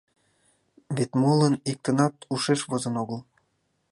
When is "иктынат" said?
1.71-2.15